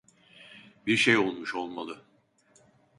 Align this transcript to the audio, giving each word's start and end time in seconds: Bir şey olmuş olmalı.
Bir 0.87 0.97
şey 0.97 1.17
olmuş 1.17 1.55
olmalı. 1.55 2.05